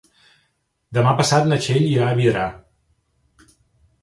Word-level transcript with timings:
Demà 0.99 1.13
passat 1.19 1.45
na 1.51 1.59
Txell 1.65 1.87
irà 1.91 2.09
a 2.09 2.17
Vidrà. 2.21 2.47